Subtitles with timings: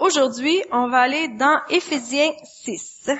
[0.00, 3.10] aujourd'hui, on va aller dans Éphésiens 6.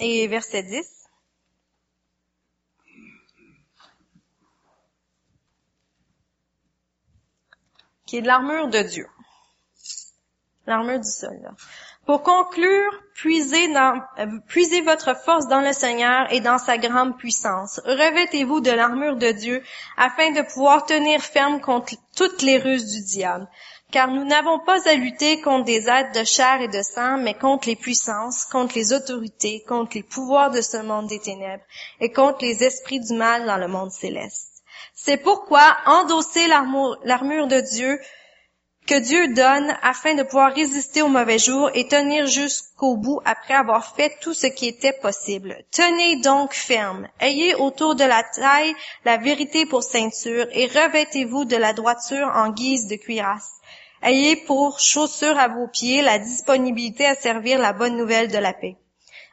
[0.00, 0.98] Et verset 10.
[8.08, 9.06] qui est de l'armure de Dieu.
[10.66, 11.54] L'armure du soldat.
[12.08, 13.68] Pour conclure, puisez,
[14.80, 17.82] votre force dans le Seigneur et dans sa grande puissance.
[17.84, 19.62] Revêtez-vous de l'armure de Dieu
[19.98, 23.46] afin de pouvoir tenir ferme contre toutes les ruses du diable.
[23.92, 27.34] Car nous n'avons pas à lutter contre des êtres de chair et de sang, mais
[27.34, 31.64] contre les puissances, contre les autorités, contre les pouvoirs de ce monde des ténèbres
[32.00, 34.62] et contre les esprits du mal dans le monde céleste.
[34.94, 38.00] C'est pourquoi endossez l'armure de Dieu
[38.88, 43.52] que Dieu donne afin de pouvoir résister aux mauvais jours et tenir jusqu'au bout après
[43.52, 45.58] avoir fait tout ce qui était possible.
[45.70, 47.06] Tenez donc ferme.
[47.20, 48.74] Ayez autour de la taille
[49.04, 53.60] la vérité pour ceinture et revêtez-vous de la droiture en guise de cuirasse.
[54.02, 58.54] Ayez pour chaussure à vos pieds la disponibilité à servir la bonne nouvelle de la
[58.54, 58.76] paix.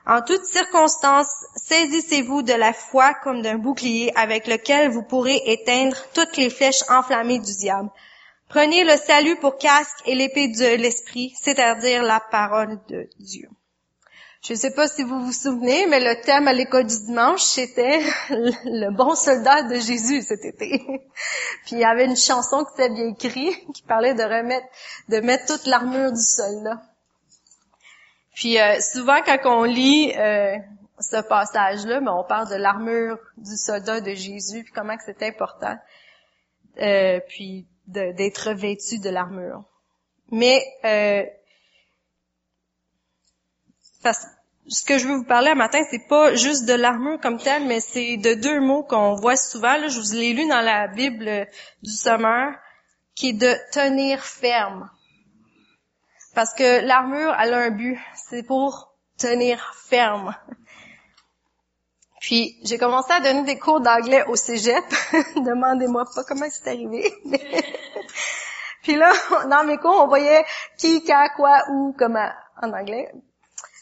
[0.06, 5.96] En toutes circonstances, saisissez-vous de la foi comme d'un bouclier avec lequel vous pourrez éteindre
[6.14, 7.90] toutes les flèches enflammées du diable.
[8.56, 13.50] Prenez le salut pour casque et l'épée de l'esprit, c'est-à-dire la parole de Dieu.
[14.48, 17.42] Je ne sais pas si vous vous souvenez, mais le thème à l'école du dimanche,
[17.42, 20.80] c'était le bon soldat de Jésus cet été.
[21.66, 24.68] Puis il y avait une chanson qui s'est bien écrite qui parlait de remettre,
[25.10, 26.82] de mettre toute l'armure du soldat.
[28.36, 30.56] Puis euh, souvent quand on lit euh,
[31.02, 35.04] ce passage-là, mais ben, on parle de l'armure du soldat de Jésus, puis comment que
[35.06, 35.76] c'est important.
[36.80, 39.64] Euh, puis d'être vêtu de l'armure.
[40.32, 41.24] Mais euh,
[44.02, 44.26] parce,
[44.68, 47.66] ce que je veux vous parler un matin, c'est pas juste de l'armure comme telle,
[47.66, 49.78] mais c'est de deux mots qu'on voit souvent.
[49.78, 51.48] Là, je vous l'ai lu dans la Bible
[51.84, 52.54] du Sommeur,
[53.16, 54.90] qui est de tenir ferme.
[56.34, 60.36] Parce que l'armure, elle a un but, c'est pour tenir ferme.
[62.26, 64.84] Puis j'ai commencé à donner des cours d'anglais au cégep.
[65.36, 67.14] Demandez-moi pas comment c'est arrivé.
[68.82, 69.14] Puis là,
[69.48, 70.44] dans mes cours, on voyait
[70.80, 72.32] qui, quand, quoi, où, comment
[72.64, 73.14] en anglais.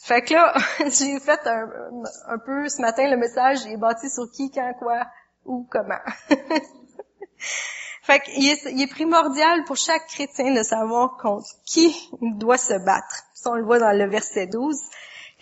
[0.02, 4.52] Fait que là, j'ai fait un, peu ce matin le message est bâti sur qui,
[4.52, 5.06] quand, quoi,
[5.46, 6.02] où, comment.
[8.02, 12.58] fait qu'il est, il est primordial pour chaque chrétien de savoir contre qui il doit
[12.58, 13.24] se battre.
[13.36, 14.82] Ça, on le voit dans le verset 12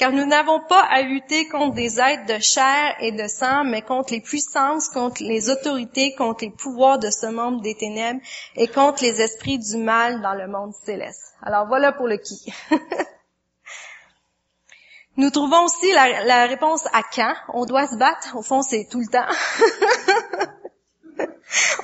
[0.01, 3.83] car nous n'avons pas à lutter contre des êtres de chair et de sang, mais
[3.83, 8.19] contre les puissances, contre les autorités, contre les pouvoirs de ce monde des ténèbres
[8.55, 11.35] et contre les esprits du mal dans le monde céleste.
[11.43, 12.51] Alors voilà pour le qui.
[15.17, 17.35] Nous trouvons aussi la, réponse à quand.
[17.53, 18.35] On doit se battre.
[18.35, 19.27] Au fond, c'est tout le temps.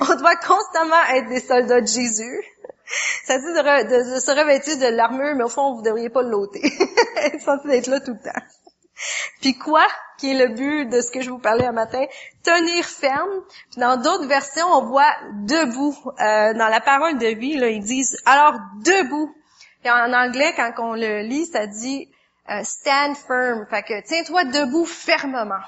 [0.00, 2.42] On doit constamment être des soldats de Jésus.
[3.24, 6.62] Ça dit de, se revêtir de l'armure, mais au fond, vous ne devriez pas l'ôter.
[7.16, 8.40] être censé être là tout le temps.
[9.40, 9.86] Puis quoi,
[10.18, 12.04] qui est le but de ce que je vous parlais un matin?
[12.42, 13.44] Tenir ferme.
[13.70, 15.96] Puis dans d'autres versions, on voit debout.
[16.20, 19.32] Euh, dans la parole de vie, là, ils disent alors debout.
[19.84, 22.10] Et en anglais, quand on le lit, ça dit
[22.50, 23.66] euh, stand firm.
[23.70, 25.62] Fait que tiens-toi debout fermement.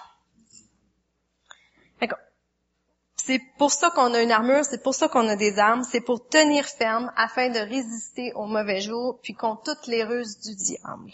[3.24, 6.00] C'est pour ça qu'on a une armure, c'est pour ça qu'on a des armes, c'est
[6.00, 10.54] pour tenir ferme afin de résister aux mauvais jours, puis contre toutes les ruses du
[10.54, 11.12] diable.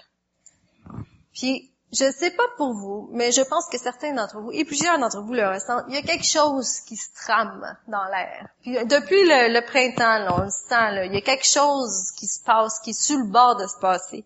[1.34, 4.98] Puis, je sais pas pour vous, mais je pense que certains d'entre vous, et plusieurs
[4.98, 8.48] d'entre vous le ressentent, il y a quelque chose qui se trame dans l'air.
[8.62, 12.26] Puis depuis le, printemps, là, on le sent, là, il y a quelque chose qui
[12.26, 14.24] se passe, qui est sur le bord de se passer.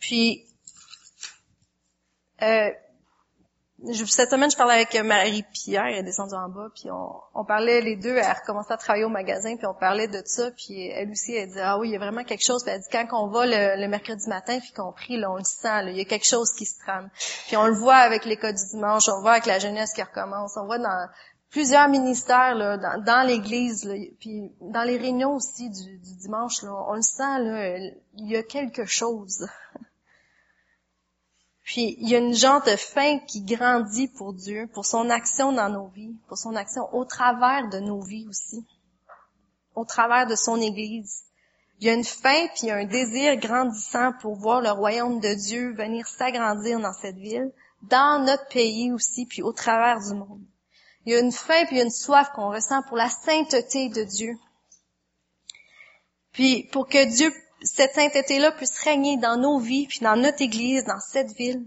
[0.00, 0.44] Puis,
[2.42, 2.70] euh,
[3.92, 7.96] cette semaine, je parlais avec Marie-Pierre, elle est descendue en bas, puis on, parlait les
[7.96, 11.34] deux, elle recommençait à travailler au magasin, puis on parlait de ça, puis elle aussi,
[11.34, 13.28] elle dit ah oui, il y a vraiment quelque chose, puis elle dit quand on
[13.28, 16.26] va le, mercredi matin, puis qu'on prie, là, on le sent, il y a quelque
[16.26, 17.10] chose qui se trame.
[17.46, 20.02] Puis on le voit avec l'école du dimanche, on le voit avec la jeunesse qui
[20.02, 21.08] recommence, on voit dans
[21.50, 23.88] plusieurs ministères là, dans, l'Église,
[24.18, 27.76] puis dans les réunions aussi du, du dimanche, là, on le sent, là,
[28.16, 29.46] il y a quelque chose.
[31.64, 35.50] Puis il y a une genre de faim qui grandit pour Dieu, pour son action
[35.50, 38.64] dans nos vies, pour son action au travers de nos vies aussi,
[39.74, 41.24] au travers de son Église.
[41.80, 45.72] Il y a une faim puis un désir grandissant pour voir le royaume de Dieu
[45.72, 47.50] venir s'agrandir dans cette ville,
[47.82, 50.42] dans notre pays aussi, puis au travers du monde.
[51.06, 54.38] Il y a une faim puis une soif qu'on ressent pour la sainteté de Dieu.
[56.32, 57.32] Puis pour que Dieu
[57.64, 61.64] cette sainteté-là puisse régner dans nos vies, puis dans notre Église, dans cette ville.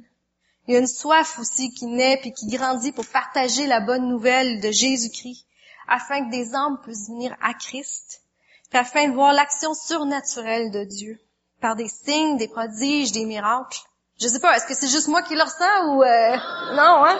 [0.67, 4.07] Il y a une soif aussi qui naît puis qui grandit pour partager la bonne
[4.07, 5.45] nouvelle de Jésus-Christ,
[5.87, 8.21] afin que des âmes puissent venir à Christ,
[8.69, 11.19] puis afin de voir l'action surnaturelle de Dieu
[11.61, 13.79] par des signes, des prodiges, des miracles.
[14.21, 16.37] Je sais pas, est-ce que c'est juste moi qui le ressens ou euh...
[16.75, 17.19] non hein?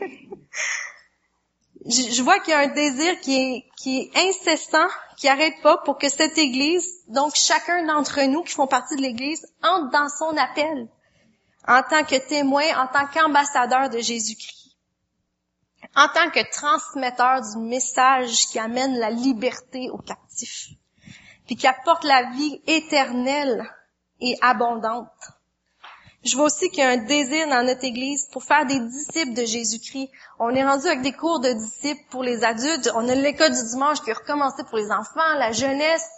[1.88, 4.86] je, vois qu'il y a un désir qui est, qui est incessant,
[5.16, 9.02] qui arrête pas pour que cette Église, donc chacun d'entre nous qui font partie de
[9.02, 10.88] l'Église, entre dans son appel
[11.68, 14.76] en tant que témoin, en tant qu'ambassadeur de Jésus-Christ,
[15.94, 20.68] en tant que transmetteur du message qui amène la liberté aux captifs,
[21.46, 23.68] puis qui apporte la vie éternelle
[24.20, 25.08] et abondante.
[26.26, 29.32] Je vois aussi qu'il y a un désir dans notre Église pour faire des disciples
[29.32, 30.10] de Jésus-Christ.
[30.40, 32.90] On est rendu avec des cours de disciples pour les adultes.
[32.96, 36.08] On a l'école du dimanche qui a recommencé pour les enfants, la jeunesse.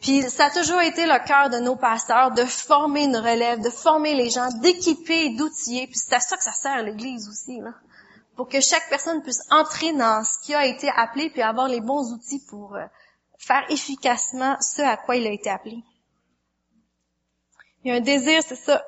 [0.00, 3.68] Puis ça a toujours été le cœur de nos pasteurs de former une relève, de
[3.68, 5.88] former les gens, d'équiper, d'outiller.
[5.88, 7.74] Puis c'est à ça que ça sert l'Église aussi, là.
[8.34, 11.82] pour que chaque personne puisse entrer dans ce qui a été appelé puis avoir les
[11.82, 12.84] bons outils pour euh,
[13.36, 15.82] faire efficacement ce à quoi il a été appelé.
[17.84, 18.82] Il y a un désir, c'est ça,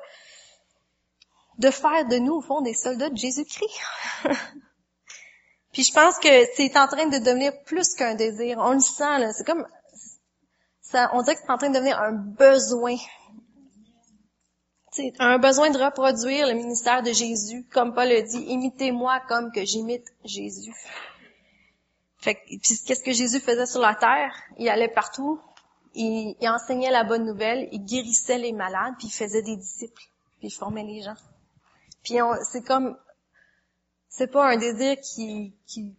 [1.61, 3.79] de faire de nous, au fond, des soldats de Jésus-Christ.
[5.71, 8.57] Puis je pense que c'est en train de devenir plus qu'un désir.
[8.59, 9.31] On le sent, là.
[9.31, 9.65] C'est comme,
[10.81, 12.97] ça, on dirait que c'est en train de devenir un besoin.
[14.91, 19.51] C'est un besoin de reproduire le ministère de Jésus, comme Paul le dit, imitez-moi comme
[19.53, 20.73] que j'imite Jésus.
[22.17, 24.35] Fait puis qu'est-ce que Jésus faisait sur la terre?
[24.57, 25.39] Il allait partout,
[25.93, 30.03] il, il enseignait la bonne nouvelle, il guérissait les malades, puis il faisait des disciples,
[30.39, 31.15] puis il formait les gens.
[32.03, 32.15] Puis
[32.49, 32.97] c'est comme,
[34.09, 35.95] c'est pas un désir qui, qui,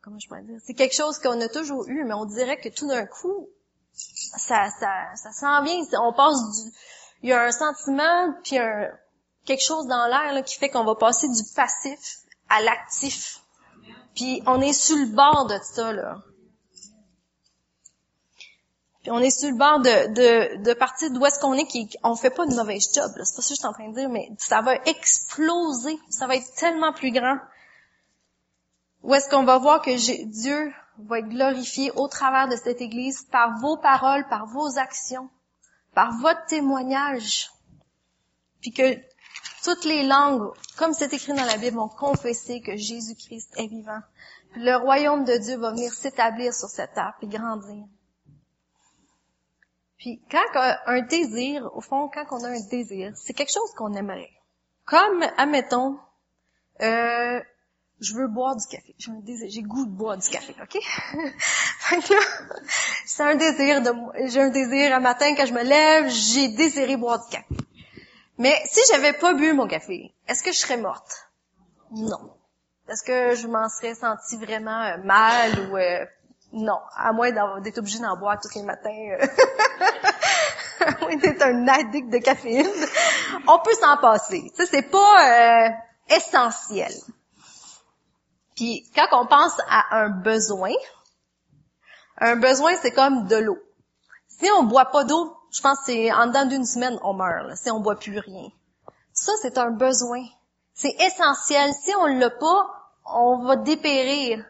[0.00, 2.68] comment je pourrais dire, c'est quelque chose qu'on a toujours eu, mais on dirait que
[2.68, 3.48] tout d'un coup,
[3.92, 6.72] ça, ça, ça s'en vient, on passe du,
[7.22, 8.88] il y a un sentiment, puis un,
[9.44, 12.18] quelque chose dans l'air qui fait qu'on va passer du passif
[12.48, 13.40] à l'actif.
[14.14, 16.22] Puis on est sur le bord de ça, là.
[19.10, 22.14] On est sur le bord de, de, de partir d'où est-ce qu'on est, qui, on
[22.14, 23.10] fait pas de mauvais job.
[23.24, 25.98] C'est pas ça que je suis en train de dire, mais ça va exploser.
[26.08, 27.38] Ça va être tellement plus grand.
[29.02, 29.90] Où est-ce qu'on va voir que
[30.24, 30.72] Dieu
[31.08, 35.28] va être glorifié au travers de cette Église par vos paroles, par vos actions,
[35.94, 37.50] par votre témoignage.
[38.60, 38.98] Puis que
[39.64, 44.00] toutes les langues, comme c'est écrit dans la Bible, vont confesser que Jésus-Christ est vivant.
[44.56, 47.84] Le royaume de Dieu va venir s'établir sur cette terre et grandir.
[50.00, 53.92] Puis quand un désir, au fond, quand on a un désir, c'est quelque chose qu'on
[53.92, 54.30] aimerait.
[54.86, 55.98] Comme, admettons,
[56.80, 57.40] euh,
[58.00, 58.94] je veux boire du café.
[58.98, 60.74] J'ai un désir, j'ai goût de boire du café, ok?
[62.10, 62.16] là,
[63.04, 63.92] c'est un désir de,
[64.28, 67.54] j'ai un désir un matin quand je me lève, j'ai désiré boire du café.
[68.38, 71.28] Mais si j'avais pas bu mon café, est-ce que je serais morte?
[71.92, 72.34] Non.
[72.88, 76.06] Est-ce que je m'en serais sentie vraiment euh, mal ou euh,
[76.52, 77.30] non, à moins
[77.60, 78.90] d'être obligé d'en boire tous les matins.
[78.90, 79.26] Euh.
[81.00, 82.68] moins d'être un addict de caféine.
[83.46, 84.50] On peut s'en passer.
[84.54, 85.68] Ça, c'est pas euh,
[86.08, 86.92] essentiel.
[88.56, 90.72] Puis quand on pense à un besoin,
[92.18, 93.58] un besoin, c'est comme de l'eau.
[94.28, 97.56] Si on boit pas d'eau, je pense que c'est en dedans d'une semaine, on meurt,
[97.56, 98.48] si on boit plus rien.
[99.12, 100.24] Ça, c'est un besoin.
[100.74, 101.72] C'est essentiel.
[101.82, 102.70] Si on l'a pas,
[103.04, 104.44] on va dépérir.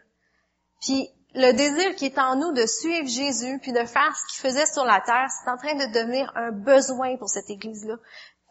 [0.81, 4.49] Puis le désir qui est en nous de suivre Jésus puis de faire ce qu'il
[4.49, 7.97] faisait sur la terre, c'est en train de devenir un besoin pour cette église-là.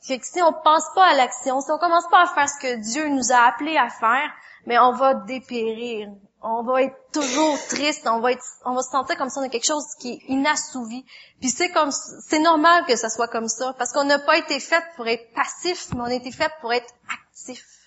[0.01, 2.59] Fait que si on pense pas à l'action, si on commence pas à faire ce
[2.61, 4.31] que Dieu nous a appelé à faire,
[4.65, 6.09] mais on va dépérir.
[6.41, 9.41] On va être toujours triste, on va être, on va se sentir comme si on
[9.41, 11.05] a quelque chose qui est inassouvi.
[11.41, 14.57] Puis c'est comme, c'est normal que ça soit comme ça, parce qu'on n'a pas été
[14.61, 17.78] fait pour être passif, mais on a été fait pour être actif.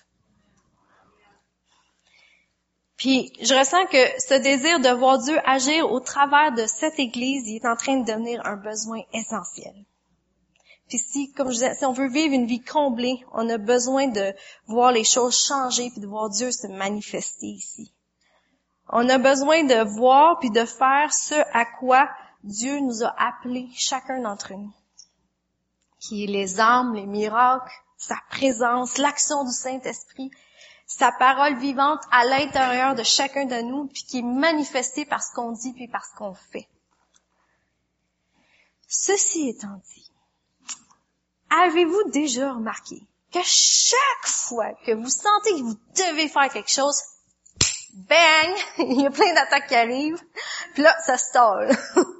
[2.97, 7.47] Puis je ressens que ce désir de voir Dieu agir au travers de cette Église,
[7.47, 9.73] il est en train de devenir un besoin essentiel.
[10.89, 14.07] Puis si, comme je disais, si on veut vivre une vie comblée, on a besoin
[14.07, 14.33] de
[14.67, 17.91] voir les choses changer puis de voir Dieu se manifester ici.
[18.89, 22.09] On a besoin de voir puis de faire ce à quoi
[22.43, 24.73] Dieu nous a appelés, chacun d'entre nous.
[25.99, 30.29] Qui est les armes, les miracles, sa présence, l'action du Saint-Esprit,
[30.97, 35.33] sa parole vivante à l'intérieur de chacun de nous, puis qui est manifestée par ce
[35.33, 36.67] qu'on dit, puis par ce qu'on fait.
[38.87, 40.11] Ceci étant dit,
[41.49, 47.01] avez-vous déjà remarqué que chaque fois que vous sentez que vous devez faire quelque chose,
[47.93, 50.21] bang, il y a plein d'attaques qui arrivent,
[50.73, 51.75] puis là, ça stall.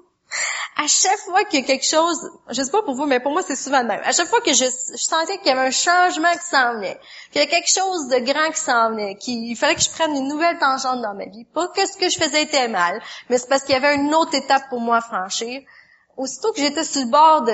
[0.83, 3.55] à chaque fois a quelque chose, je sais pas pour vous, mais pour moi c'est
[3.55, 4.01] souvent le même.
[4.03, 6.99] À chaque fois que je, sentais qu'il y avait un changement qui s'en venait,
[7.31, 10.15] qu'il y a quelque chose de grand qui s'en venait, qu'il fallait que je prenne
[10.15, 13.37] une nouvelle tangente dans ma vie, pas que ce que je faisais était mal, mais
[13.37, 15.61] c'est parce qu'il y avait une autre étape pour moi à franchir.
[16.17, 17.53] Aussitôt que j'étais sur le bord de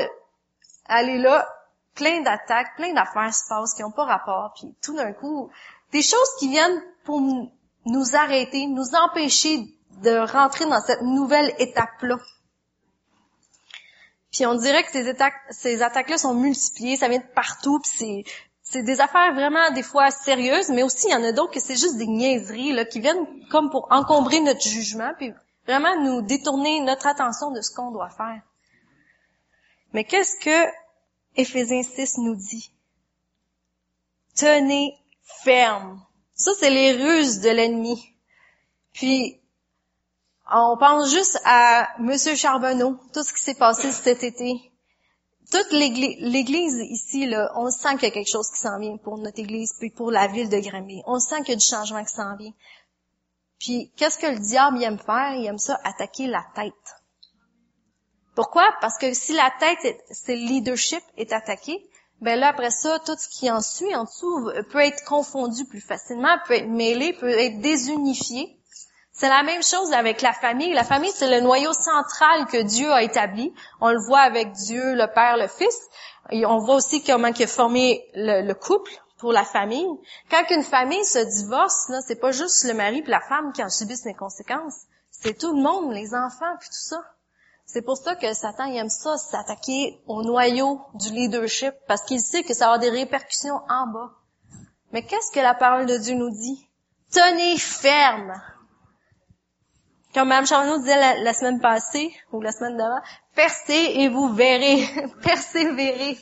[0.88, 1.48] aller là,
[1.96, 5.50] plein d'attaques, plein d'affaires se passent qui n'ont pas rapport, puis tout d'un coup,
[5.92, 9.60] des choses qui viennent pour nous arrêter, nous empêcher
[10.02, 12.18] de rentrer dans cette nouvelle étape-là.
[14.32, 18.26] Puis on dirait que ces attaques, ces attaques-là sont multipliées, ça vient de partout, puis
[18.62, 21.60] c'est des affaires vraiment des fois sérieuses, mais aussi il y en a d'autres que
[21.60, 25.34] c'est juste des niaiseries là, qui viennent comme pour encombrer notre jugement, puis
[25.66, 28.42] vraiment nous détourner notre attention de ce qu'on doit faire.
[29.94, 30.72] Mais qu'est-ce que
[31.36, 32.72] Éphésiens 6 nous dit?
[34.36, 34.96] Tenez
[35.44, 36.02] ferme.
[36.34, 38.16] Ça, c'est les ruses de l'ennemi.
[38.94, 39.39] Puis,
[40.52, 44.72] on pense juste à Monsieur Charbonneau, tout ce qui s'est passé cet été.
[45.52, 49.18] Toute l'église ici, là, on sent qu'il y a quelque chose qui s'en vient pour
[49.18, 51.02] notre église, puis pour la ville de Granby.
[51.08, 52.54] On sent qu'il y a du changement qui s'en vient.
[53.60, 55.34] Puis, qu'est-ce que le diable aime faire?
[55.36, 56.74] Il aime ça, attaquer la tête.
[58.36, 58.72] Pourquoi?
[58.80, 61.84] Parce que si la tête, c'est le leadership est attaqué,
[62.22, 65.82] ben là, après ça, tout ce qui en suit en dessous peut être confondu plus
[65.82, 68.59] facilement, peut être mêlé, peut être désunifié.
[69.20, 70.72] C'est la même chose avec la famille.
[70.72, 73.54] La famille, c'est le noyau central que Dieu a établi.
[73.82, 75.78] On le voit avec Dieu, le Père, le Fils.
[76.32, 79.90] On voit aussi comment il a formé le, couple pour la famille.
[80.32, 83.62] Quand une famille se divorce, là, c'est pas juste le mari et la femme qui
[83.62, 84.84] en subissent les conséquences.
[85.12, 87.04] C'est tout le monde, les enfants, puis tout ça.
[87.66, 92.44] C'est pour ça que Satan aime ça, s'attaquer au noyau du leadership, parce qu'il sait
[92.44, 94.12] que ça va avoir des répercussions en bas.
[94.94, 96.70] Mais qu'est-ce que la parole de Dieu nous dit?
[97.12, 98.42] Tenez ferme.
[100.14, 103.02] Comme Mme Charbonneau disait la, semaine passée, ou la semaine d'avant,
[103.36, 104.84] percez et vous verrez.
[105.24, 106.18] Persévérez.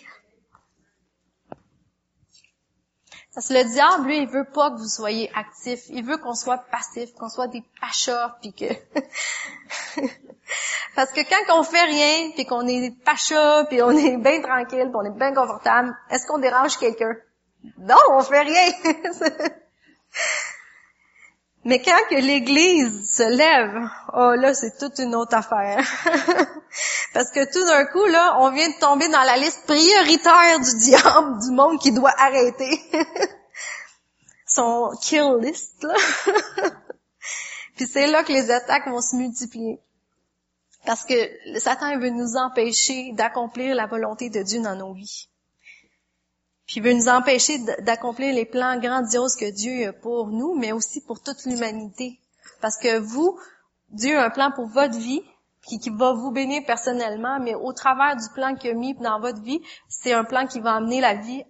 [3.34, 5.84] Parce que le diable, lui, il veut pas que vous soyez actifs.
[5.89, 8.65] Il veut qu'on soit passif, qu'on soit des pachas, puis que...
[10.96, 14.89] Parce que quand on fait rien, puis qu'on est pachas, puis on est bien tranquille,
[14.89, 17.15] puis on est bien confortable, est-ce qu'on dérange quelqu'un?
[17.77, 18.72] Non, on fait rien.
[21.68, 25.86] Mais quand que l'Église se lève, oh là, c'est toute une autre affaire.
[27.14, 30.78] Parce que tout d'un coup, là, on vient de tomber dans la liste prioritaire du
[30.78, 32.80] diable, du monde qui doit arrêter.
[34.48, 35.94] Son kill list, là.
[37.76, 39.82] Puis c'est là que les attaques vont se multiplier.
[40.86, 45.28] Parce que Satan veut nous empêcher d'accomplir la volonté de Dieu dans nos vies.
[46.68, 51.02] Puis veut nous empêcher d'accomplir les plans grandioses que Dieu a pour nous, mais aussi
[51.02, 52.20] pour toute l'humanité.
[52.62, 53.40] Parce que vous,
[53.90, 55.24] Dieu a un plan pour votre vie,
[55.68, 59.20] qui, qui va vous bénir personnellement, mais au travers du plan qu'il a mis dans
[59.20, 61.44] votre vie, c'est un plan qui va amener la vie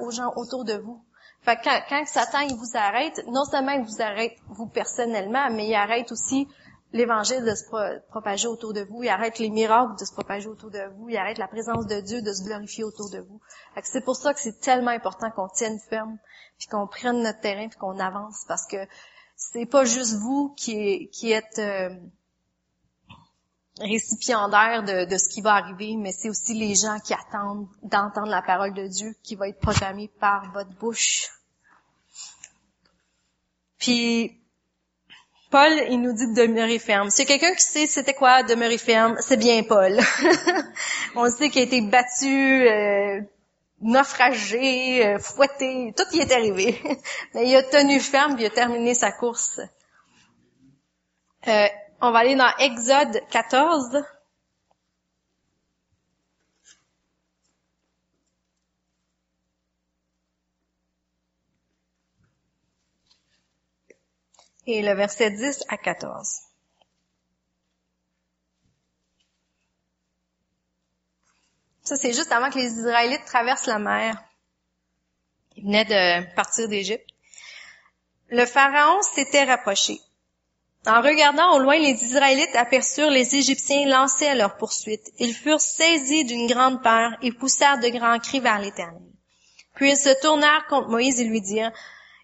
[0.00, 1.02] aux gens autour de vous.
[1.42, 5.68] Fait quand, quand Satan il vous arrête, non seulement il vous arrête vous personnellement, mais
[5.68, 6.48] il arrête aussi
[6.94, 7.64] l'évangile de se
[8.08, 11.16] propager autour de vous, il arrête les miracles de se propager autour de vous, il
[11.16, 13.40] arrête la présence de Dieu de se glorifier autour de vous.
[13.82, 16.16] C'est pour ça que c'est tellement important qu'on tienne ferme,
[16.56, 18.76] puis qu'on prenne notre terrain, puis qu'on avance, parce que
[19.34, 21.90] c'est pas juste vous qui, qui êtes euh,
[23.80, 28.28] récipiendaire de, de, ce qui va arriver, mais c'est aussi les gens qui attendent d'entendre
[28.28, 31.28] la parole de Dieu qui va être proclamée par votre bouche.
[33.78, 34.43] Puis
[35.54, 37.10] Paul, il nous dit de demeurer ferme.
[37.10, 40.00] S'il quelqu'un qui sait c'était quoi demeurer ferme, c'est bien Paul.
[41.14, 43.20] On sait qu'il a été battu, euh,
[43.80, 46.82] naufragé, euh, fouetté, tout y est arrivé.
[47.34, 49.60] Mais il a tenu ferme, il a terminé sa course.
[51.46, 51.66] Euh,
[52.00, 54.02] on va aller dans Exode 14.
[64.66, 66.40] Et le verset 10 à 14.
[71.82, 74.22] Ça, c'est juste avant que les Israélites traversent la mer.
[75.56, 77.06] Ils venaient de partir d'Égypte.
[78.30, 80.00] Le Pharaon s'était rapproché.
[80.86, 85.12] En regardant au loin, les Israélites aperçurent les Égyptiens lancer à leur poursuite.
[85.18, 89.00] Ils furent saisis d'une grande peur et poussèrent de grands cris vers l'Éternel.
[89.74, 91.72] Puis ils se tournèrent contre Moïse et lui dirent,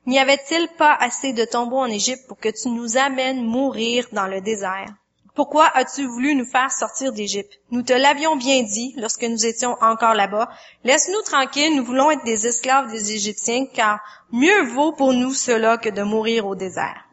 [0.07, 4.26] N'y avait-il pas assez de tombeaux en Égypte pour que tu nous amènes mourir dans
[4.26, 4.95] le désert?
[5.35, 7.61] Pourquoi as-tu voulu nous faire sortir d'Égypte?
[7.71, 10.50] Nous te l'avions bien dit lorsque nous étions encore là-bas.
[10.85, 14.00] Laisse-nous tranquilles, nous voulons être des esclaves des Égyptiens, car
[14.33, 17.04] mieux vaut pour nous cela que de mourir au désert.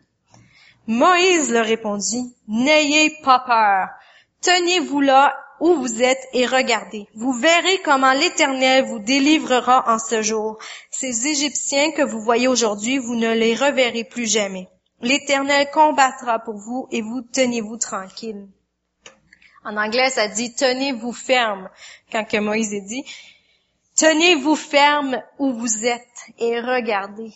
[0.87, 3.89] Moïse leur répondit, N'ayez pas peur,
[4.41, 7.07] tenez-vous là où vous êtes et regardez.
[7.15, 10.57] Vous verrez comment l'Éternel vous délivrera en ce jour.
[10.91, 14.67] Ces Égyptiens que vous voyez aujourd'hui, vous ne les reverrez plus jamais.
[15.01, 18.47] L'Éternel combattra pour vous et vous tenez-vous tranquille.
[19.63, 21.69] En anglais, ça dit tenez-vous ferme
[22.11, 23.03] quand que Moïse est dit.
[23.97, 27.33] Tenez-vous ferme où vous êtes et regardez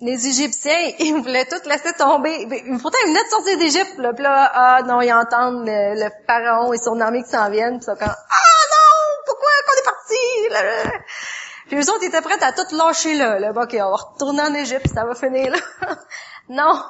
[0.00, 2.46] les Égyptiens, ils voulaient tout laisser tomber.
[2.80, 6.78] Pourtant, ils venaient de sortir d'Égypte, là, là, ah non, ils entendent le, pharaon et
[6.78, 11.04] son armée qui s'en viennent, puis quand, ah non, pourquoi qu'on est parti?
[11.68, 13.38] Puis eux autres, ils étaient prêts à tout lâcher là.
[13.38, 13.52] là.
[13.52, 15.58] Bon, ok, on va retourner en Égypte, ça va finir là.
[16.48, 16.80] non.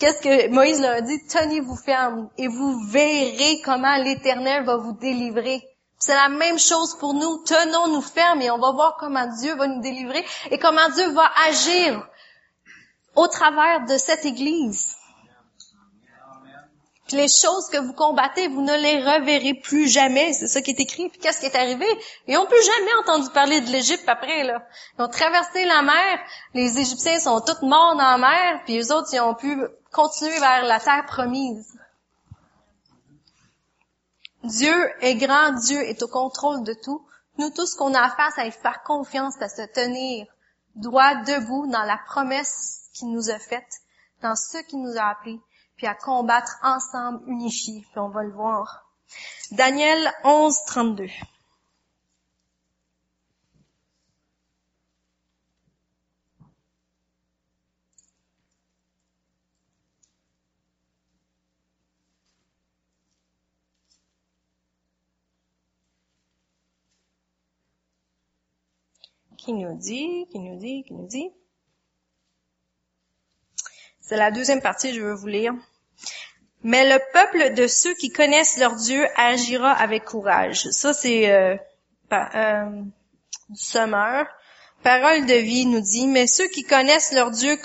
[0.00, 1.24] Qu'est-ce que Moïse leur dit?
[1.28, 5.62] Tenez-vous ferme et vous verrez comment l'Éternel va vous délivrer.
[6.00, 7.44] C'est la même chose pour nous.
[7.44, 11.30] Tenons-nous fermes et on va voir comment Dieu va nous délivrer et comment Dieu va
[11.46, 12.04] agir
[13.16, 14.96] au travers de cette Église.
[17.06, 20.32] Puis les choses que vous combattez, vous ne les reverrez plus jamais.
[20.32, 21.10] C'est ça qui est écrit.
[21.10, 21.86] Puis qu'est-ce qui est arrivé?
[22.26, 24.42] Ils n'ont plus jamais entendu parler de l'Égypte après.
[24.44, 24.66] Là.
[24.98, 26.18] Ils ont traversé la mer.
[26.54, 28.62] Les Égyptiens sont tous morts dans la mer.
[28.64, 29.54] Puis les autres, ils ont pu
[29.92, 31.78] continuer vers la terre promise.
[34.42, 37.06] Dieu est grand, Dieu est au contrôle de tout.
[37.36, 40.26] Nous, tout ce qu'on a à faire, c'est faire confiance, à se tenir
[40.74, 43.82] droit debout dans la promesse qu'il nous a faite,
[44.22, 45.38] dans ce qu'il nous a appelé,
[45.76, 48.90] puis à combattre ensemble, unifiés, puis on va le voir.
[49.50, 51.08] Daniel 11, 32.
[69.36, 71.30] Qui nous dit, qui nous dit, qui nous dit?
[74.06, 75.54] C'est la deuxième partie, je veux vous lire.
[76.62, 80.68] Mais le peuple de ceux qui connaissent leur Dieu agira avec courage.
[80.70, 81.56] Ça, c'est euh,
[82.12, 82.82] euh,
[83.48, 84.26] du sommeur.
[84.82, 87.56] Parole de vie nous dit, mais ceux qui connaissent leur Dieu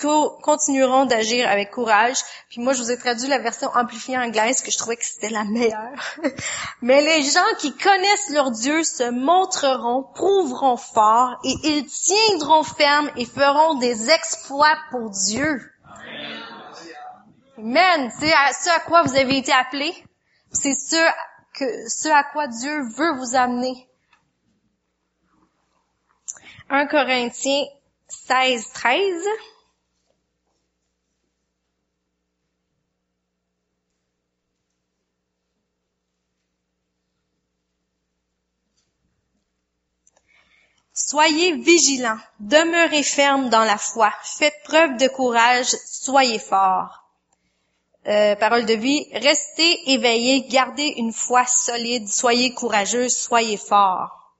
[0.42, 2.16] continueront d'agir avec courage.
[2.50, 5.30] Puis moi, je vous ai traduit la version amplifiée anglaise, que je trouvais que c'était
[5.30, 6.18] la meilleure.
[6.82, 13.12] mais les gens qui connaissent leur Dieu se montreront, prouveront fort, et ils tiendront ferme
[13.18, 15.62] et feront des exploits pour Dieu.
[17.58, 18.12] Amen.
[18.20, 19.94] C'est ce à quoi vous avez été appelés.
[20.52, 20.98] C'est ce,
[21.56, 23.90] ce à quoi Dieu veut vous amener.
[26.70, 27.66] 1 Corinthiens
[28.08, 29.24] 16, 13.
[41.08, 47.06] Soyez vigilants, demeurez fermes dans la foi, faites preuve de courage, soyez forts.
[48.06, 54.36] Euh, parole de vie, restez éveillés, gardez une foi solide, soyez courageux, soyez forts.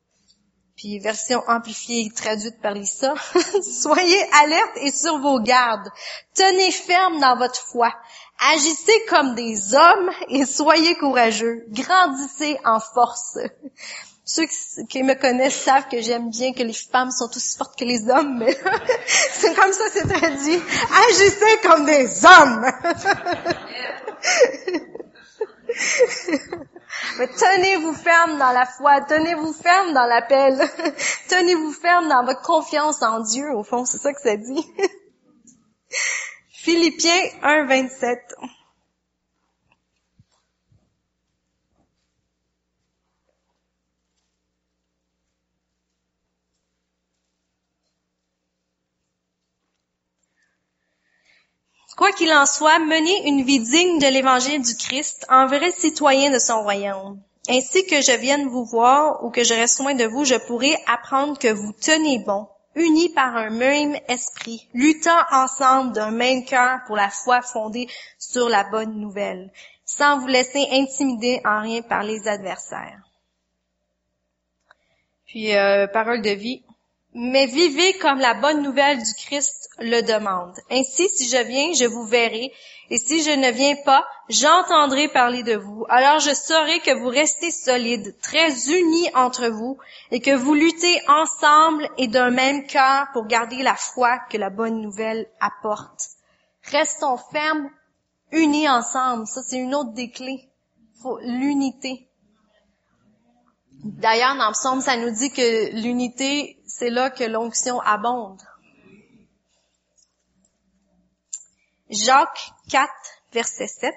[0.76, 3.14] Puis version amplifiée traduite par Lisa,
[3.64, 5.90] soyez alerte et sur vos gardes,
[6.36, 7.96] tenez ferme dans votre foi,
[8.54, 13.38] agissez comme des hommes et soyez courageux, grandissez en force.
[14.32, 14.46] Ceux
[14.88, 18.08] qui me connaissent savent que j'aime bien que les femmes sont aussi fortes que les
[18.12, 18.56] hommes, mais
[19.08, 20.62] c'est comme ça c'est traduit.
[21.10, 22.64] Agissez comme des hommes.
[27.18, 30.62] mais tenez-vous ferme dans la foi, tenez-vous ferme dans l'appel,
[31.30, 34.64] tenez-vous ferme dans votre confiance en Dieu, au fond, c'est ça que ça dit.
[36.52, 38.36] Philippiens 1, 27.
[52.00, 56.32] Quoi qu'il en soit, menez une vie digne de l'évangile du Christ, en vrai citoyen
[56.32, 57.22] de son royaume.
[57.50, 60.78] Ainsi que je vienne vous voir ou que je reste loin de vous, je pourrai
[60.88, 66.80] apprendre que vous tenez bon, unis par un même esprit, luttant ensemble d'un même cœur
[66.88, 69.52] pour la foi fondée sur la bonne nouvelle,
[69.84, 73.02] sans vous laisser intimider en rien par les adversaires.
[75.26, 76.64] Puis, euh, parole de vie,
[77.14, 80.56] mais vivez comme la bonne nouvelle du Christ le demande.
[80.70, 82.52] Ainsi, si je viens, je vous verrai,
[82.92, 85.86] et si je ne viens pas, j'entendrai parler de vous.
[85.90, 89.78] Alors je saurai que vous restez solides, très unis entre vous,
[90.12, 94.50] et que vous luttez ensemble et d'un même cœur pour garder la foi que la
[94.50, 96.02] bonne nouvelle apporte.
[96.64, 97.70] Restons fermes,
[98.32, 99.28] unis ensemble.
[99.28, 100.50] Ça, c'est une autre des clés.
[101.02, 102.10] Faut l'unité.
[103.84, 108.42] D'ailleurs, dans le psaume, ça nous dit que l'unité, c'est là que l'onction abonde.
[111.90, 112.88] Jacques 4,
[113.34, 113.96] verset 7.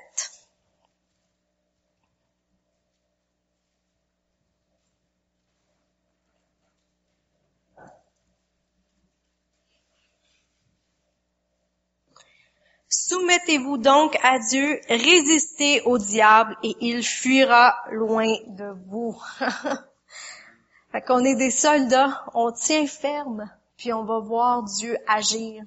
[12.89, 19.21] Soumettez-vous donc à Dieu, résistez au diable et il fuira loin de vous.
[20.93, 25.63] fait qu'on est des soldats, on tient ferme, puis on va voir Dieu agir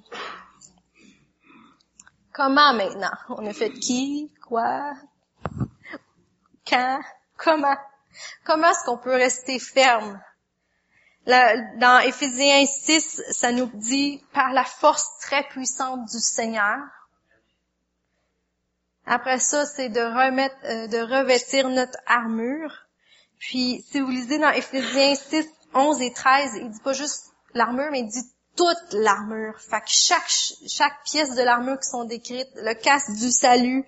[2.36, 3.16] Comment maintenant?
[3.30, 4.30] On a fait qui?
[4.46, 4.92] Quoi?
[6.68, 7.00] Quand?
[7.38, 7.78] Comment?
[8.44, 10.20] Comment est-ce qu'on peut rester ferme?
[11.26, 16.78] dans Éphésiens 6, ça nous dit par la force très puissante du Seigneur.
[19.06, 22.86] Après ça, c'est de remettre, euh, de revêtir notre armure.
[23.40, 27.90] Puis, si vous lisez dans Éphésiens 6, 11 et 13, il dit pas juste l'armure,
[27.90, 29.58] mais il dit toute l'armure.
[29.60, 30.30] Fait que chaque,
[30.66, 33.84] chaque pièce de l'armure qui sont décrites, le casque du salut,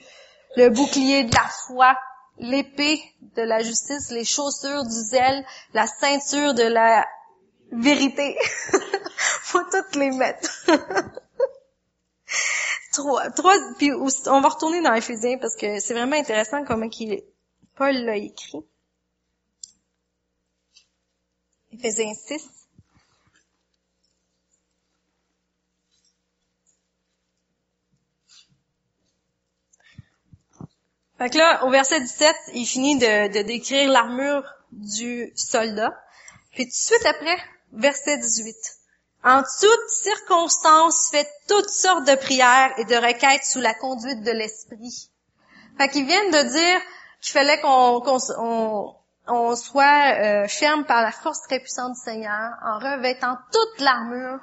[0.56, 1.96] le bouclier de la foi,
[2.38, 3.02] l'épée
[3.36, 7.06] de la justice, les chaussures du zèle, la ceinture de la
[7.72, 8.36] vérité.
[9.16, 10.66] Faut toutes les mettre.
[12.92, 17.22] trois, trois, puis on va retourner dans Éphésiens parce que c'est vraiment intéressant comment qu'il,
[17.76, 18.64] Paul l'a écrit.
[21.72, 22.67] Éphésiens 6.
[31.18, 35.92] Fait que là, au verset 17, il finit de, de décrire l'armure du soldat.
[36.52, 37.36] Puis tout de suite après,
[37.72, 38.54] verset 18.
[39.24, 44.30] En toutes circonstances, faites toutes sortes de prières et de requêtes sous la conduite de
[44.30, 45.10] l'Esprit.
[45.76, 46.80] Fait qu'ils viennent de dire
[47.20, 48.02] qu'il fallait qu'on
[49.26, 54.38] on, soit euh, ferme par la force très puissante du Seigneur en revêtant toute l'armure.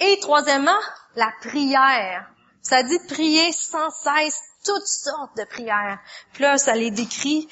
[0.00, 0.78] Et troisièmement,
[1.16, 2.30] la prière.
[2.62, 5.98] Ça dit prier sans cesse toutes sortes de prières.
[6.32, 7.48] Puis là, ça les décrit,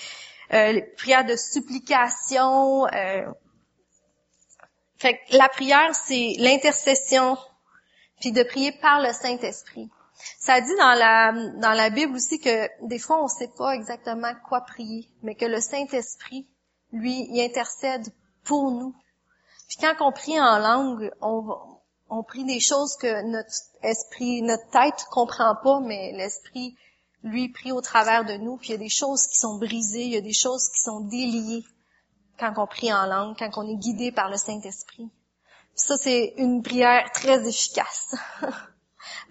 [0.52, 3.26] euh, les prières de supplication, euh,
[4.98, 7.38] fait que la prière, c'est l'intercession,
[8.20, 9.88] puis de prier par le Saint-Esprit.
[10.40, 13.74] Ça dit dans la, dans la Bible aussi que des fois, on ne sait pas
[13.74, 16.48] exactement quoi prier, mais que le Saint-Esprit,
[16.92, 18.08] lui, il intercède
[18.44, 18.92] pour nous.
[19.68, 21.46] Puis quand on prie en langue, on,
[22.10, 26.76] on prie des choses que notre esprit, notre tête comprend pas, mais l'esprit,
[27.22, 28.56] lui, prie au travers de nous.
[28.56, 30.80] Puis il y a des choses qui sont brisées, il y a des choses qui
[30.80, 31.64] sont déliées
[32.38, 35.10] quand on prie en langue, quand on est guidé par le Saint-Esprit.
[35.74, 38.14] Ça, c'est une prière très efficace.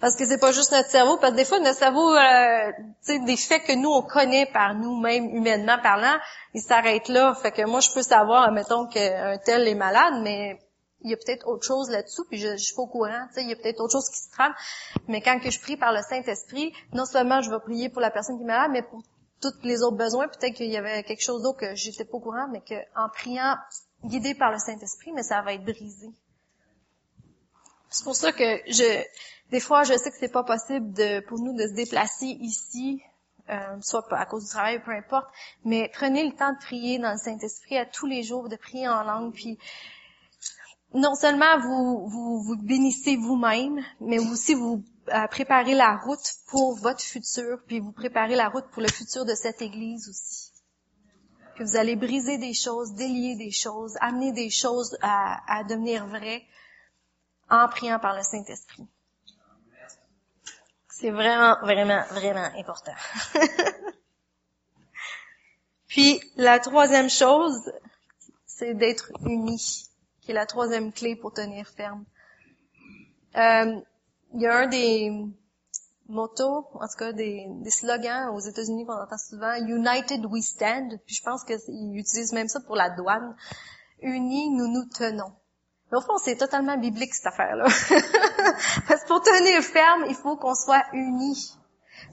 [0.02, 2.72] parce que c'est pas juste notre cerveau, parce que des fois, notre cerveau, euh,
[3.08, 6.18] des faits que nous, on connaît par nous-mêmes, humainement parlant,
[6.54, 7.34] ils s'arrêtent là.
[7.36, 10.60] Fait que moi, je peux savoir, mettons, qu'un tel est malade, mais
[11.02, 13.36] il y a peut-être autre chose là-dessous, puis je, je suis pas au courant, tu
[13.36, 14.54] sais, il y a peut-être autre chose qui se trame.
[15.08, 18.12] Mais quand que je prie par le Saint-Esprit, non seulement je vais prier pour la
[18.12, 19.04] personne qui est malade, mais pour
[19.42, 20.28] tous les autres besoins.
[20.28, 23.56] Peut-être qu'il y avait quelque chose d'autre que j'étais pas au courant, mais qu'en priant,
[24.04, 26.10] guidé par le Saint-Esprit, mais ça va être brisé.
[27.90, 29.04] C'est pour ça que je,
[29.52, 33.02] des fois, je sais que c'est pas possible de, pour nous de se déplacer ici,
[33.50, 35.28] euh, soit à cause du travail, peu importe,
[35.64, 38.90] mais prenez le temps de prier dans le Saint-Esprit à tous les jours, de prier
[38.90, 39.58] en langue, puis
[40.94, 44.84] non seulement vous vous, vous bénissez vous-même, mais aussi vous
[45.30, 49.34] préparer la route pour votre futur, puis vous préparez la route pour le futur de
[49.34, 50.52] cette Église aussi.
[51.58, 56.06] Que vous allez briser des choses, délier des choses, amener des choses à, à devenir
[56.08, 56.44] vraies
[57.50, 58.88] en priant par le Saint-Esprit.
[60.90, 62.94] C'est vraiment, vraiment, vraiment important.
[65.88, 67.72] puis la troisième chose,
[68.46, 69.90] c'est d'être unis,
[70.28, 72.04] qui est la troisième clé pour tenir ferme.
[73.38, 73.80] Euh,
[74.34, 75.10] il y a un des
[76.10, 81.16] motos, en tout cas des, slogans aux États-Unis qu'on entend souvent, United we stand, puis
[81.16, 83.38] je pense qu'ils utilisent même ça pour la douane.
[84.02, 85.32] Unis, nous nous tenons.
[85.94, 87.64] Mais au fond, c'est totalement biblique cette affaire-là.
[88.90, 91.58] Parce que pour tenir ferme, il faut qu'on soit unis.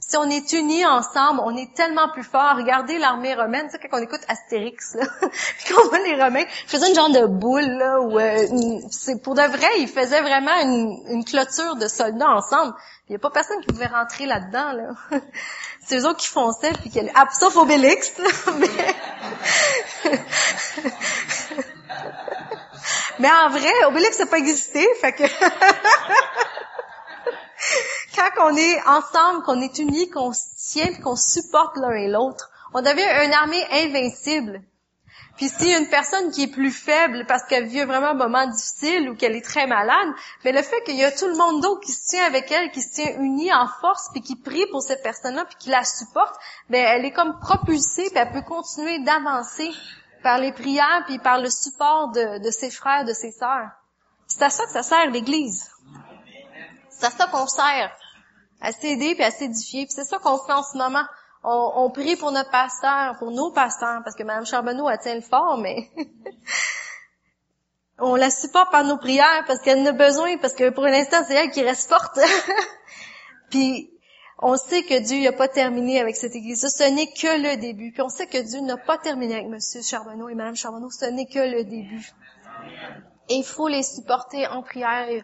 [0.06, 2.56] Si on est unis ensemble, on est tellement plus fort.
[2.56, 5.06] Regardez l'armée romaine, tu sais, quand on écoute Astérix, là,
[5.88, 8.46] voit les Romains, ils faisaient une genre de boule, là, où, euh,
[8.90, 12.74] c'est pour de vrai, ils faisaient vraiment une, clôture de soldats ensemble.
[13.08, 14.90] Il n'y a pas personne qui pouvait rentrer là-dedans, là.
[15.86, 18.12] c'est eux autres qui fonçaient, puis qui ah, sauf Obélix,
[18.58, 18.68] mais...
[23.18, 25.24] mais en vrai, Obélix n'a pas existé, fait que...
[28.14, 32.50] quand on est ensemble, qu'on est unis, qu'on se tient, qu'on supporte l'un et l'autre,
[32.72, 34.62] on devient une armée invincible.
[35.36, 39.10] Puis a une personne qui est plus faible parce qu'elle vit vraiment un moment difficile
[39.10, 40.08] ou qu'elle est très malade,
[40.44, 42.70] mais le fait qu'il y a tout le monde d'autre qui se tient avec elle,
[42.70, 45.82] qui se tient uni en force, puis qui prie pour cette personne-là, puis qui la
[45.82, 46.36] supporte,
[46.70, 49.70] ben elle est comme propulsée, puis elle peut continuer d'avancer
[50.22, 53.70] par les prières, puis par le support de, de ses frères, de ses sœurs.
[54.28, 55.68] C'est à ça que ça sert l'Église.
[56.90, 57.90] C'est à ça qu'on sert.
[58.60, 59.86] À s'aider puis à s'édifier.
[59.86, 61.04] Puis c'est ça qu'on fait en ce moment.
[61.42, 65.14] On, on, prie pour notre pasteur, pour nos pasteurs, parce que Mme Charbonneau, a tient
[65.14, 65.90] le fort, mais
[67.98, 71.18] on la supporte par nos prières parce qu'elle en a besoin, parce que pour l'instant,
[71.26, 72.18] c'est elle qui reste forte.
[73.50, 73.90] puis
[74.38, 76.60] on sait que Dieu n'a pas terminé avec cette église.
[76.60, 77.92] Ce n'est que le début.
[77.92, 79.82] Puis on sait que Dieu n'a pas terminé avec M.
[79.82, 80.90] Charbonneau et Mme Charbonneau.
[80.90, 82.10] Ce n'est que le début.
[83.28, 85.22] Et il faut les supporter en prière.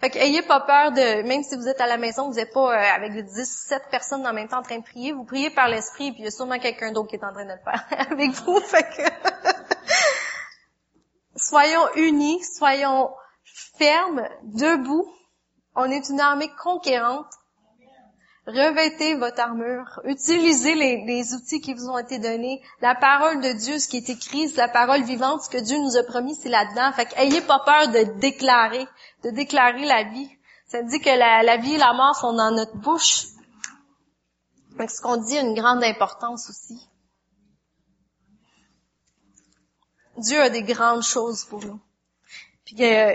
[0.00, 2.72] Fait ayez pas peur de, même si vous êtes à la maison, vous n'êtes pas
[2.72, 6.12] euh, avec 17 personnes en même temps en train de prier, vous priez par l'esprit,
[6.12, 8.30] puis il y a sûrement quelqu'un d'autre qui est en train de le faire avec
[8.30, 8.58] vous.
[8.60, 9.02] Fait que
[11.36, 13.10] soyons unis, soyons
[13.78, 15.06] fermes, debout.
[15.74, 17.30] On est une armée conquérante
[18.46, 20.00] Revêtez votre armure.
[20.04, 22.62] Utilisez les, outils qui vous ont été donnés.
[22.80, 25.78] La parole de Dieu, ce qui est écrit, c'est la parole vivante, ce que Dieu
[25.78, 26.92] nous a promis, c'est là-dedans.
[26.92, 28.86] Fait ayez pas peur de déclarer,
[29.24, 30.30] de déclarer la vie.
[30.66, 33.26] Ça dit que la, vie et la mort sont dans notre bouche.
[34.76, 36.88] Fait ce qu'on dit a une grande importance aussi.
[40.16, 41.80] Dieu a des grandes choses pour nous.
[42.64, 43.12] Puis euh,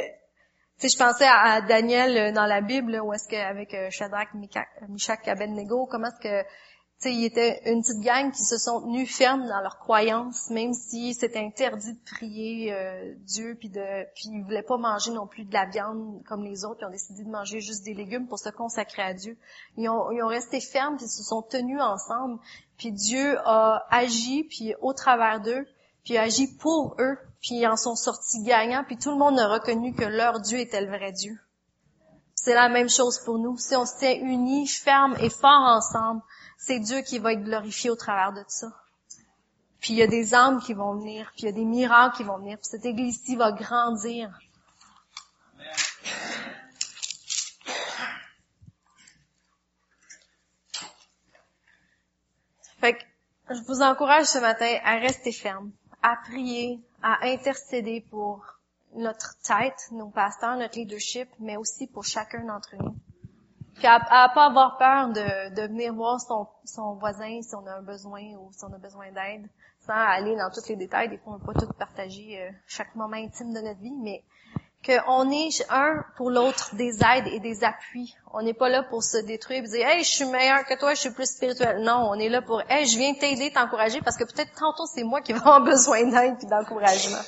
[0.90, 5.28] sais, je pensais à, Daniel euh, dans la Bible, où est-ce qu'avec euh, Shadrach, Mishak,
[5.28, 9.16] Abednego, comment est-ce que, tu sais, il était une petite gang qui se sont tenus
[9.16, 14.30] fermes dans leurs croyances, même si c'était interdit de prier euh, Dieu, puis de, puis
[14.32, 17.24] ils voulaient pas manger non plus de la viande comme les autres, ils ont décidé
[17.24, 19.38] de manger juste des légumes pour se consacrer à Dieu.
[19.78, 22.40] Ils ont, ils ont resté fermes, puis ils se sont tenus ensemble,
[22.78, 25.66] puis Dieu a agi, puis au travers d'eux,
[26.06, 29.40] puis a agi pour eux, puis ils en sont sortis gagnants, puis tout le monde
[29.40, 31.38] a reconnu que leur Dieu était le vrai Dieu.
[32.36, 33.58] C'est la même chose pour nous.
[33.58, 36.22] Si on se tient unis, fermes et forts ensemble,
[36.58, 38.68] c'est Dieu qui va être glorifié au travers de ça.
[39.80, 42.18] Puis il y a des âmes qui vont venir, puis il y a des miracles
[42.18, 44.30] qui vont venir, puis cette église-ci va grandir.
[52.80, 53.04] Fait que
[53.50, 55.72] je vous encourage ce matin à rester ferme,
[56.06, 58.46] à prier, à intercéder pour
[58.96, 62.96] notre tête, nos pasteurs, notre leadership, mais aussi pour chacun d'entre nous.
[63.74, 67.82] Puis à, à pas avoir peur de, venir voir son, voisin si on a un
[67.82, 71.10] besoin ou si on a besoin d'aide, sans aller dans tous les détails.
[71.10, 74.24] Des fois, on peut pas tout partager euh, chaque moment intime de notre vie, mais
[74.86, 78.14] qu'on est un pour l'autre des aides et des appuis.
[78.34, 80.94] On n'est pas là pour se détruire et dire Hey, je suis meilleur que toi,
[80.94, 81.82] je suis plus spirituel.
[81.82, 85.04] Non, on est là pour Hey, je viens t'aider, t'encourager, parce que peut-être tantôt c'est
[85.04, 87.22] moi qui vais avoir besoin d'aide et d'encouragement.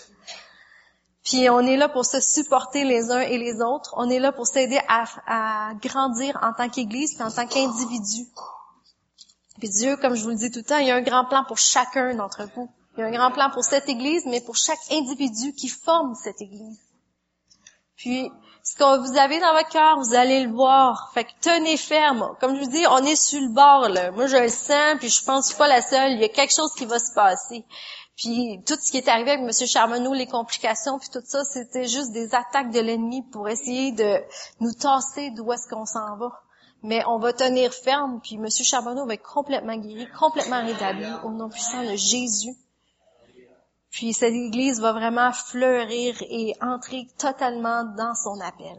[1.24, 3.94] Puis on est là pour se supporter les uns et les autres.
[3.98, 8.28] On est là pour s'aider à, à, grandir en tant qu'Église et en tant qu'individu.
[9.60, 11.26] Puis Dieu, comme je vous le dis tout le temps, il y a un grand
[11.26, 12.70] plan pour chacun d'entre vous.
[12.96, 16.16] Il y a un grand plan pour cette Église, mais pour chaque individu qui forme
[16.16, 16.80] cette Église.
[17.98, 18.32] Puis,
[18.64, 21.12] ce que vous avez dans votre cœur, vous allez le voir.
[21.14, 22.36] Fait que tenez ferme.
[22.40, 24.12] Comme je vous dis, on est sur le bord, là.
[24.12, 26.12] Moi, je le sens, puis je pense que je suis pas la seule.
[26.12, 27.66] Il y a quelque chose qui va se passer.
[28.16, 29.68] Puis, tout ce qui est arrivé avec M.
[29.68, 34.22] Charmeneau, les complications, puis tout ça, c'était juste des attaques de l'ennemi pour essayer de
[34.60, 36.32] nous tasser d'où est-ce qu'on s'en va.
[36.84, 38.48] Mais on va tenir ferme, puis M.
[38.50, 42.56] Charbonneau va être complètement guéri, complètement rétabli au nom puissant de Jésus.
[43.92, 48.78] Puis cette Église va vraiment fleurir et entrer totalement dans son appel.